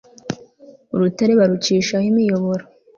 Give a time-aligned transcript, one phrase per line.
[0.93, 2.63] urutare barucishaho imiyoboro